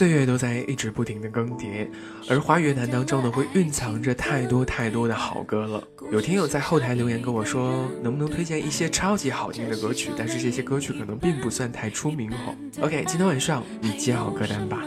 [0.00, 1.86] 岁月都在一直不停的更迭，
[2.26, 5.84] 而花园坛当中呢，会蕴藏着太多太多的好歌了。
[6.10, 10.08] 有听友在后台留言跟我说，能不能推荐一些超级好听的歌曲？
[10.16, 12.56] 但是这些歌曲可能并不算太出名哦。
[12.80, 14.82] OK，今天晚上你接好歌单吧。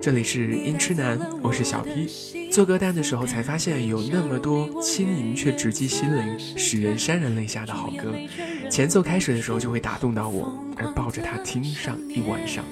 [0.00, 2.48] 这里是音痴男，我是小 P。
[2.52, 8.14] 做歌单的时候才发现，有那么多轻盈却直击心灵、使人潸然泪下的好歌。
[8.70, 12.64] 前奏开始的时候就会打动到我，而抱着它听上一晚上。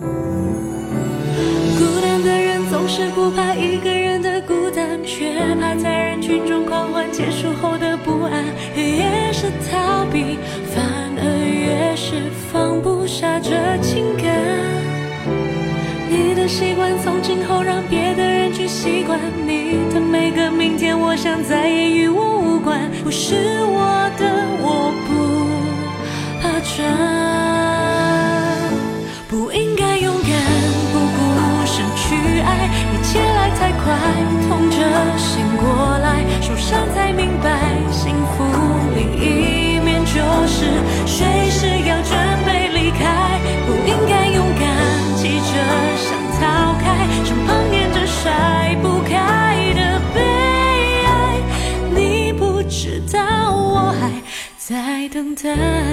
[0.00, 0.06] 孤
[2.00, 8.42] 单的人总是不怕一个人的孤单，却怕在人群中狂欢结束后的不安。
[8.74, 10.38] 越是逃避，
[10.74, 10.82] 反
[11.18, 12.14] 而越是
[12.50, 13.50] 放不下这
[13.82, 14.24] 情感。
[16.08, 19.20] 你的习惯，从今后让别的人去习惯。
[19.46, 22.90] 你的每个明天，我想再也与我无关。
[23.04, 23.34] 不是
[23.66, 24.24] 我的，
[24.62, 25.10] 我不
[26.40, 26.88] 怕转。
[29.28, 29.69] 不应
[55.42, 55.89] 在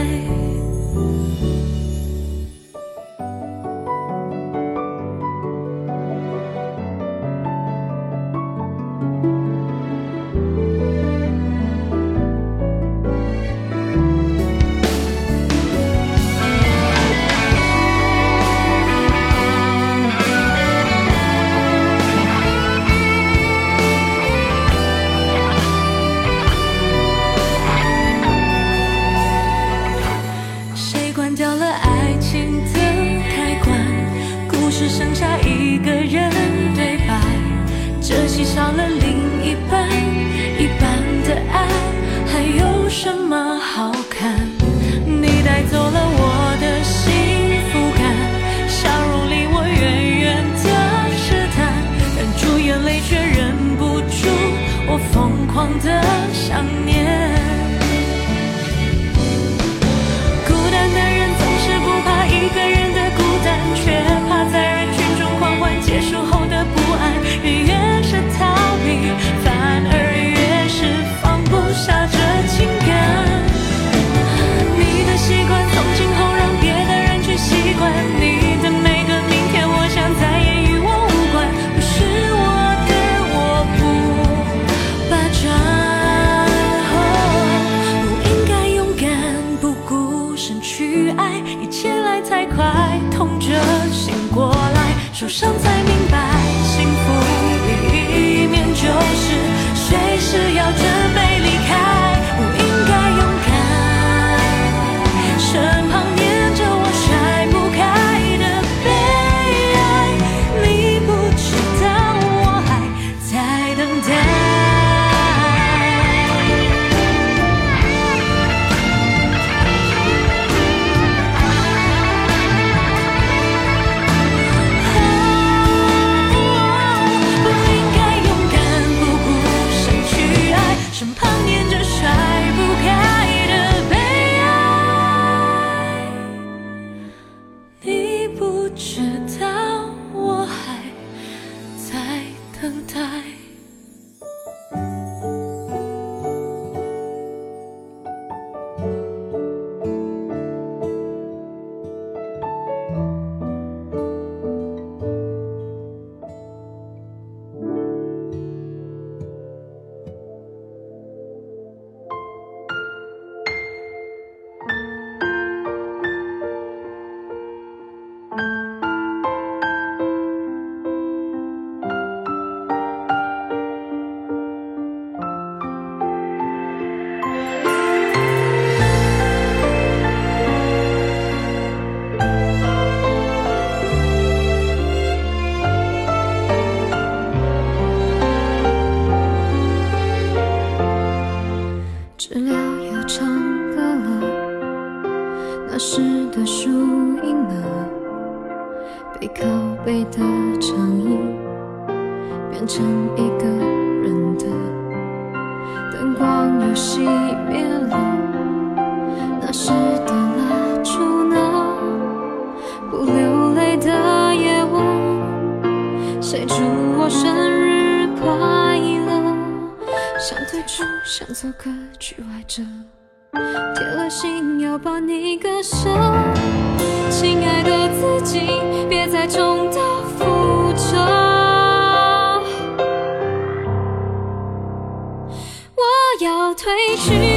[236.67, 237.37] 飞絮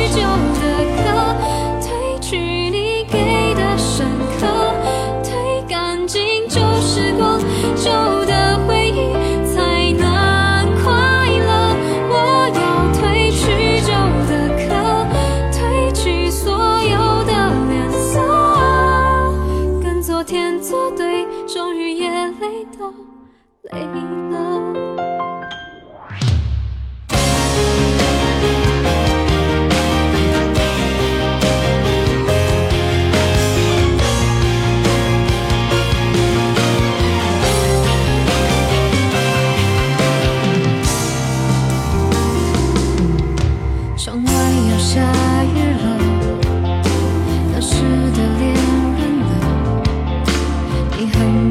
[51.01, 51.50] 遗憾。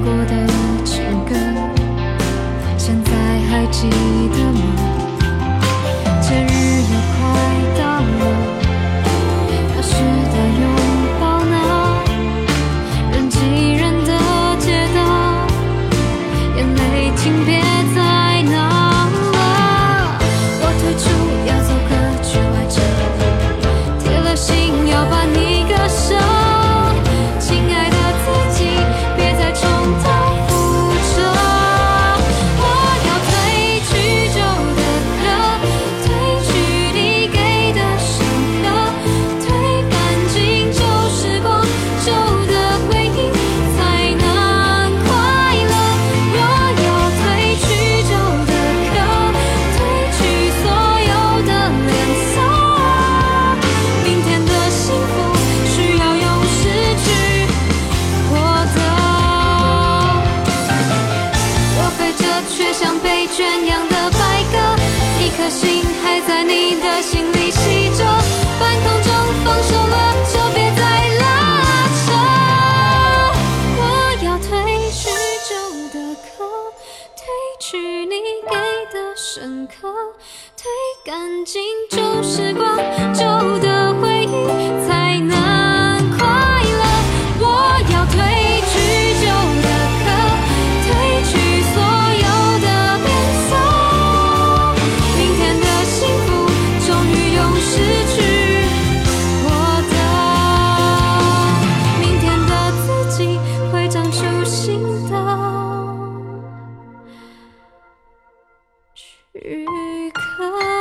[109.33, 110.78] 愈合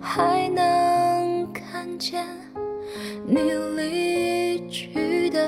[0.00, 2.24] 还能看见
[3.26, 3.38] 你
[3.76, 5.46] 离去的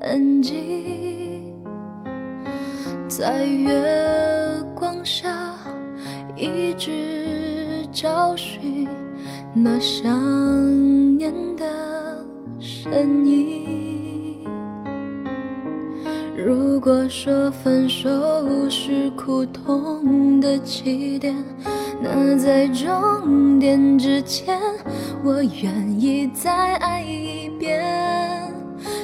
[0.00, 1.52] 痕迹。
[3.08, 3.84] 在月
[4.74, 5.54] 光下
[6.36, 8.88] 一直找寻
[9.52, 12.24] 那想念的
[12.58, 13.60] 身影。
[16.34, 18.08] 如果说分手
[18.70, 21.36] 是苦痛的起点
[22.02, 24.58] 那在终点之前
[25.22, 27.84] 我愿意再爱一遍。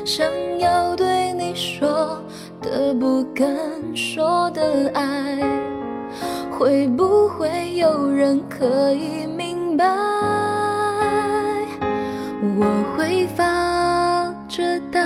[0.04, 0.26] 想
[0.58, 2.22] 要对你说
[2.62, 3.46] 的不敢
[3.94, 5.36] 说的爱
[6.50, 9.84] 会不会有人可以明白？
[12.58, 12.64] 我
[12.96, 15.04] 会发着呆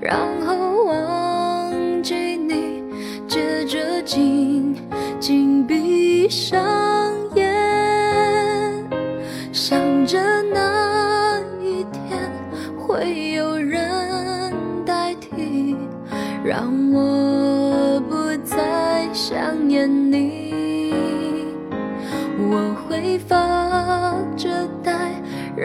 [0.00, 0.16] 然
[0.46, 2.84] 后忘记你
[3.26, 4.76] 接着紧
[5.18, 6.62] 紧闭上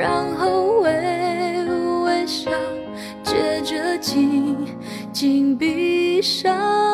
[0.02, 0.90] 然后微
[2.06, 2.50] 微笑，
[3.24, 4.58] 接着紧
[5.14, 6.91] 紧闭上。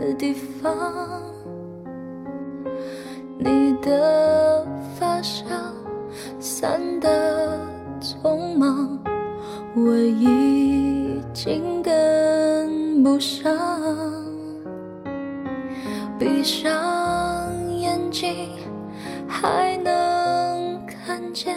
[0.00, 0.74] 的地方，
[3.38, 4.66] 你的
[4.98, 5.46] 发香
[6.38, 7.60] 散得
[8.00, 8.98] 匆忙，
[9.76, 13.54] 我已经跟不上。
[16.18, 16.72] 闭上
[17.78, 18.48] 眼睛，
[19.28, 21.54] 还能看见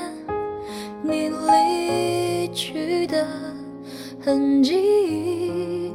[1.02, 3.26] 你离去的
[4.22, 5.92] 痕迹，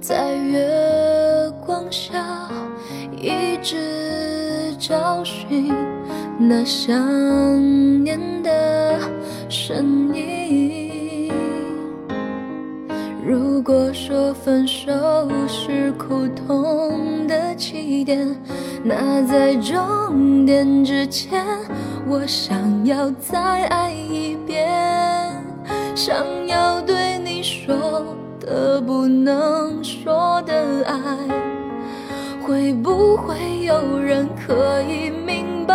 [0.00, 0.93] 在月
[1.94, 2.18] 下
[3.16, 5.72] 一直找寻
[6.36, 6.92] 那想
[8.02, 8.98] 念的
[9.48, 11.32] 身影。
[13.24, 14.90] 如果说分手
[15.46, 18.36] 是苦痛的起点，
[18.82, 21.46] 那在终点之前，
[22.08, 24.68] 我想要再爱一遍，
[25.94, 26.16] 想
[26.48, 28.04] 要对你说
[28.40, 30.98] 的不能说的爱，
[32.46, 35.74] 会不会有人可以明白？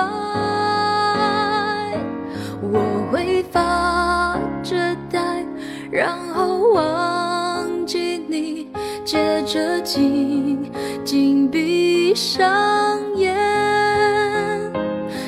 [2.61, 2.79] 我
[3.11, 5.43] 会发着呆，
[5.89, 8.69] 然后忘记你，
[9.03, 10.71] 接着紧
[11.03, 13.35] 紧闭上眼，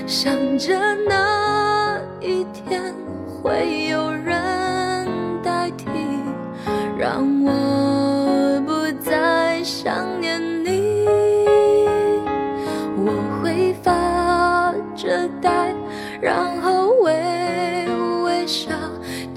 [0.05, 0.77] 想着
[1.09, 2.93] 那一天
[3.25, 5.07] 会有人
[5.41, 5.87] 代替，
[6.99, 10.20] 让我不再想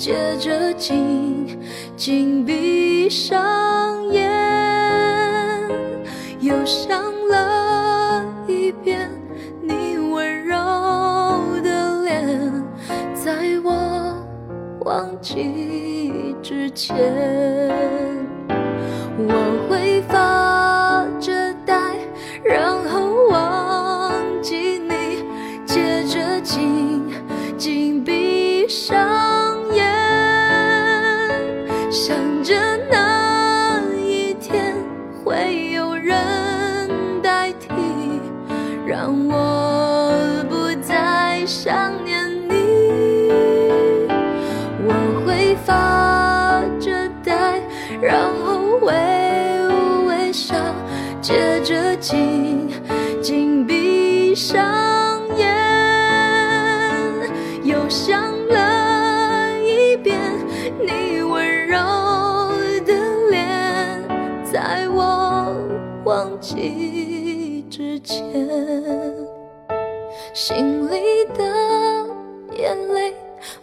[0.04, 1.58] 接着紧
[1.96, 4.30] 紧闭上眼，
[6.40, 9.10] 又想了一遍
[9.62, 10.58] 你温柔
[11.62, 12.52] 的脸，
[13.14, 13.32] 在
[13.64, 14.14] 我
[14.80, 16.94] 忘记之前，
[19.16, 20.18] 我会发
[66.44, 68.22] 记之前。
[70.34, 71.42] 心里的
[72.58, 73.14] 眼泪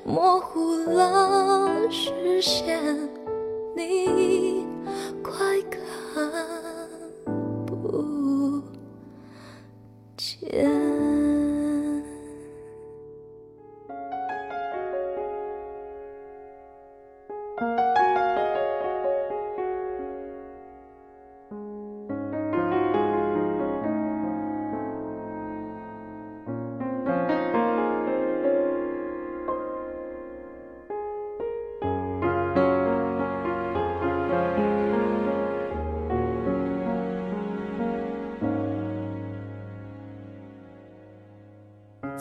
[0.04, 2.82] 模糊了视线，
[3.76, 4.66] 你
[5.22, 6.32] 快看
[7.68, 8.64] 不
[10.18, 11.11] 见。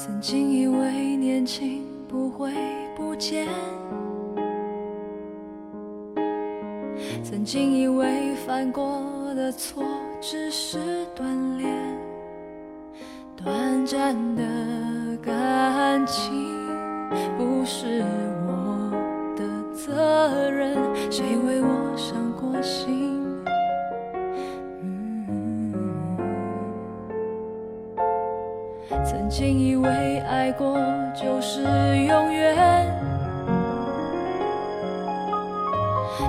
[0.02, 2.50] 曾经以为年轻不会
[2.96, 3.46] 不见，
[7.22, 9.04] 曾经以为犯过
[9.34, 9.84] 的错
[10.18, 10.78] 只是
[11.14, 11.24] 锻
[11.58, 11.70] 炼，
[13.36, 14.42] 短暂的
[15.22, 16.32] 感情
[17.36, 18.02] 不是
[18.48, 18.90] 我
[19.36, 20.78] 的责任，
[21.10, 23.09] 谁为我伤过心？
[29.40, 30.76] 曾经以为爱过
[31.14, 32.86] 就是永远，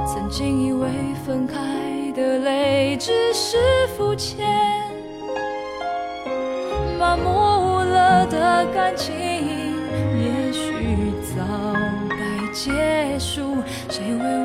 [0.08, 0.88] 曾经以为
[1.26, 1.60] 分开
[2.16, 3.58] 的泪只是
[3.98, 4.48] 肤浅，
[6.98, 11.44] 麻木了的感情也许早
[12.08, 12.16] 该
[12.54, 13.58] 结束，
[13.90, 14.41] 谁为？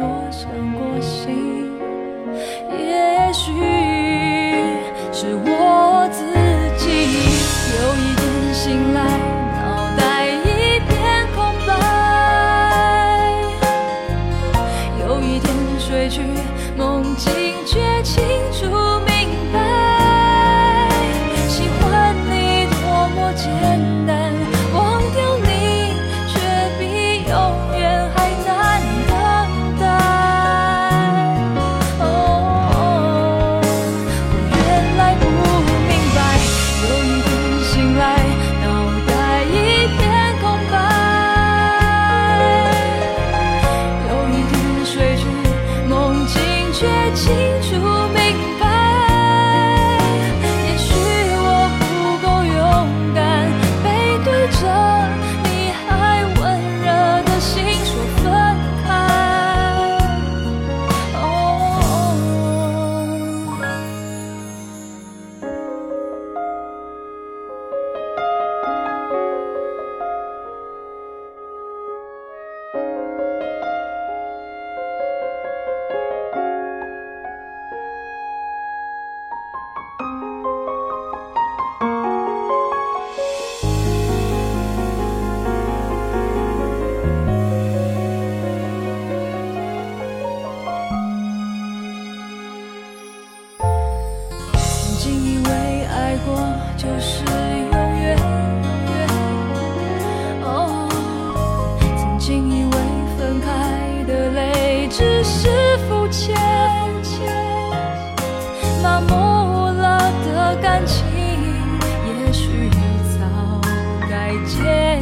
[114.46, 114.56] 结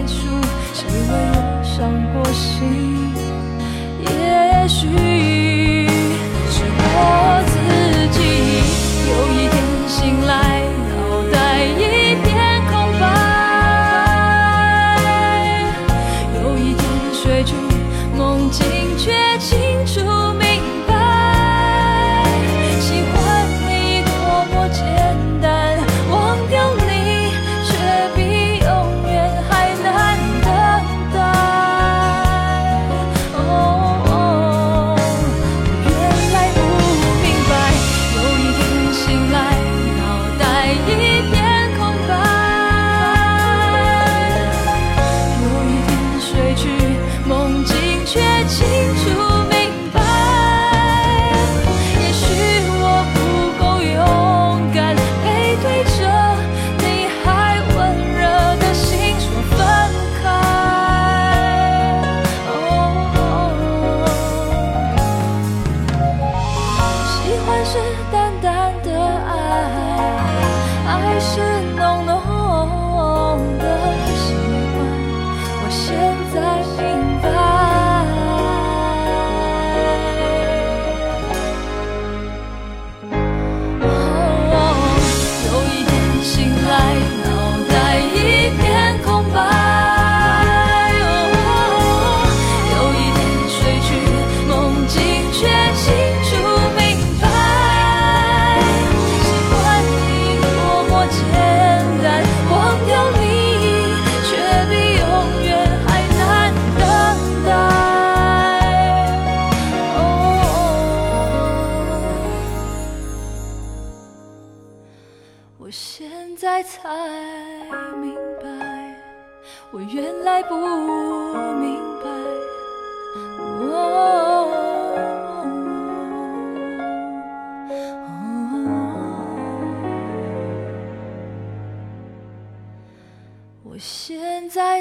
[0.07, 0.41] 束
[0.73, 3.13] 谁为我伤过心？
[4.01, 5.44] 也许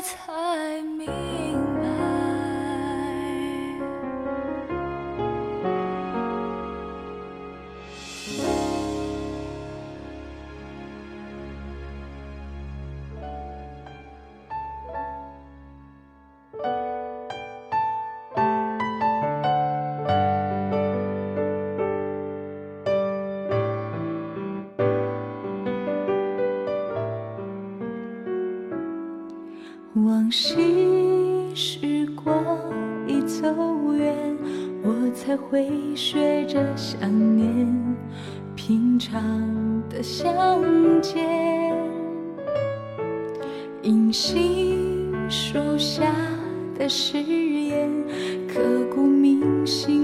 [0.03, 1.52] 才明。
[29.95, 32.35] 往昔时光
[33.07, 33.47] 已走
[33.93, 34.35] 远，
[34.81, 36.99] 我才会学着想
[37.37, 37.95] 念
[38.55, 39.21] 平常
[39.87, 40.25] 的相
[40.99, 41.71] 见。
[43.83, 46.11] 隐形树下
[46.75, 47.87] 的誓言，
[48.47, 48.59] 刻
[48.95, 50.02] 骨铭心，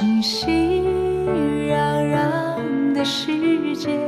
[0.00, 0.46] 熙熙
[1.68, 1.74] 攘
[2.10, 3.98] 攘的世界，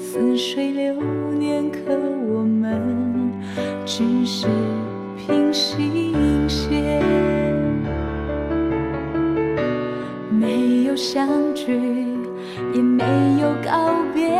[0.00, 0.94] 似水流
[1.38, 3.30] 年，可我们
[3.84, 4.46] 只是
[5.18, 7.02] 平行线。
[10.30, 11.78] 没有相聚，
[12.74, 13.04] 也没
[13.42, 14.30] 有告别，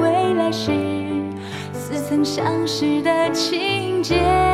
[0.00, 0.72] 未来是
[1.74, 4.47] 似曾相识的情节。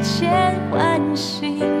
[0.00, 1.79] 记之前唤醒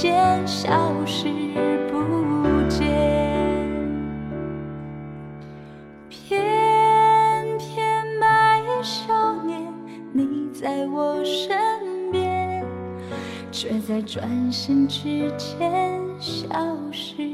[0.00, 0.70] 间消
[1.04, 1.28] 失
[1.92, 2.88] 不见。
[6.08, 6.40] 翩
[7.58, 9.62] 翩白衣少年，
[10.14, 12.64] 你在我身边，
[13.52, 16.48] 却在转身之间消
[16.90, 17.29] 失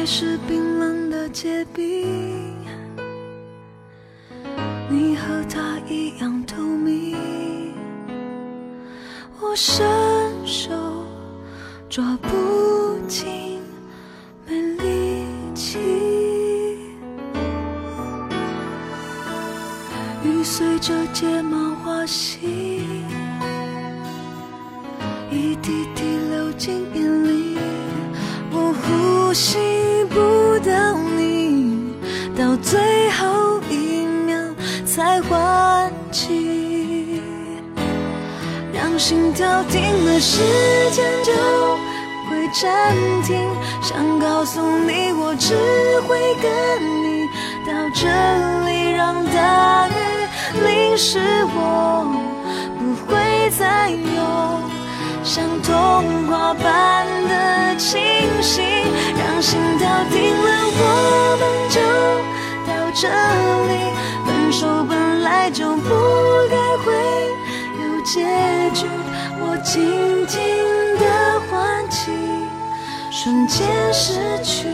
[0.00, 2.56] 还是冰冷的结冰，
[4.88, 7.74] 你和他一样透明，
[9.42, 9.86] 我伸
[10.46, 10.70] 手
[11.90, 13.60] 抓不紧，
[14.46, 15.78] 没力气。
[20.24, 22.40] 雨随着睫毛滑行，
[25.30, 27.58] 一滴滴流进眼里。
[28.52, 29.58] 我呼吸
[35.20, 37.20] 才唤起，
[38.72, 40.40] 让心跳停了，时
[40.92, 41.32] 间就
[42.28, 43.36] 会暂停。
[43.82, 45.54] 想告诉你，我只
[46.08, 46.50] 会跟
[47.04, 47.28] 你
[47.66, 48.08] 到这
[48.66, 49.92] 里，让大雨
[50.64, 51.18] 淋湿
[51.54, 52.06] 我，
[52.78, 54.00] 不会再有。
[55.22, 58.00] 像童话般的清
[58.40, 58.64] 醒，
[59.18, 60.48] 让心跳停了，
[60.80, 61.78] 我们就
[62.66, 63.08] 到这
[63.68, 63.90] 里。
[64.26, 64.98] 分手本
[65.30, 65.88] 爱就不
[66.50, 66.92] 该会
[67.80, 68.20] 有结
[68.74, 68.84] 局，
[69.38, 70.40] 我静静
[70.98, 72.10] 的唤起，
[73.12, 74.66] 瞬间失去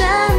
[0.00, 0.31] 会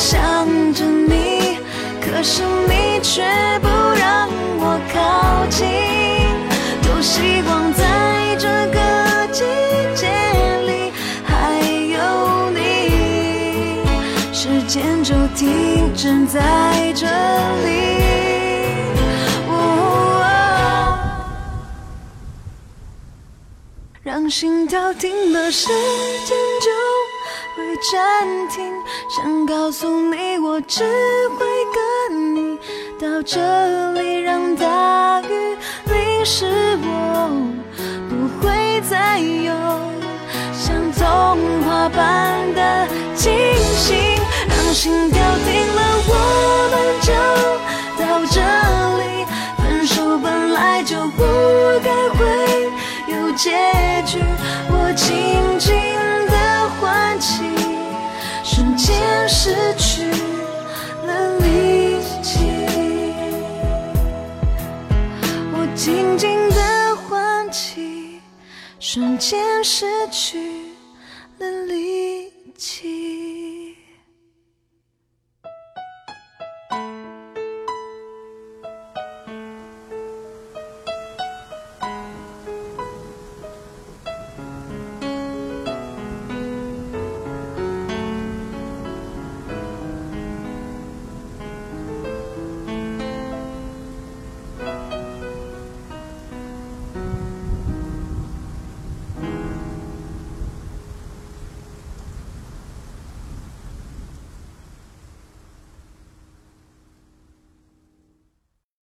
[0.00, 1.58] 想着你，
[2.00, 3.22] 可是你却
[3.60, 5.68] 不让我靠近。
[6.82, 7.84] 多希望在
[8.38, 8.78] 这个
[9.30, 9.44] 季
[9.94, 10.08] 节
[10.66, 10.90] 里
[11.22, 11.60] 还
[11.92, 12.58] 有你，
[14.32, 16.38] 时间就停止在
[16.94, 17.68] 这里。
[19.50, 20.98] 哦
[24.02, 25.68] 让心跳停了，时
[26.26, 26.36] 间
[27.90, 28.72] 暂停。
[29.08, 30.84] 想告诉你，我只
[31.38, 32.58] 会跟你
[33.00, 36.46] 到这里，让大雨淋湿
[36.82, 37.30] 我，
[38.08, 39.52] 不会再有
[40.52, 43.96] 像童话般的清醒。
[44.48, 46.12] 让心跳停了，我
[46.70, 47.10] 们就
[48.02, 48.40] 到这
[49.00, 49.02] 里。
[49.56, 51.22] 分手本来就不
[51.82, 52.18] 该会
[53.08, 53.50] 有结
[54.06, 54.18] 局，
[69.20, 70.49] 渐，失去。